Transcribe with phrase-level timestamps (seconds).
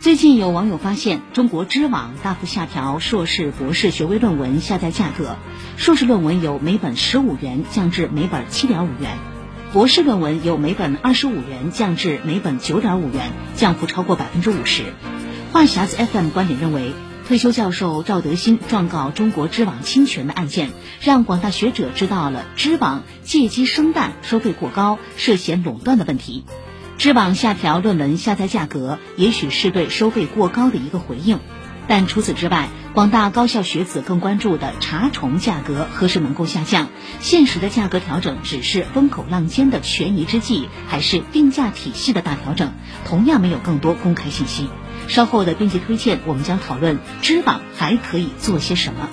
[0.00, 5.36] 最近有网友发现，中国知网大幅下调硕士、博士学位论文下载价格，
[5.76, 9.18] 硕士论文由每本十五元降至每本七点五元，
[9.74, 14.84] 博士论文由每本二十五元降至每本九点五元，降幅超过百分之五十。
[15.52, 16.94] 话匣子 FM 观点认为，
[17.28, 20.70] 退休教授赵德新状告中国知网侵权的案件，
[21.02, 26.46] 让广大学者知道了知网借机生蛋、收费过高、涉嫌垄断的问题。
[27.00, 31.38] 知网下调论文下载价格，也许是对收费过高的一个回应，
[31.88, 36.90] 但除此之外，广大高校学子更关注的查重价格何时能够下降？
[37.20, 42.74] 现实的价格调整只是风口浪尖的权宜之计，还是定价体系的大调整？
[43.06, 44.68] 同样没有更多公开信息。
[45.08, 49.08] 稍后的编辑推荐，我们将讨论知网还可以做些什么。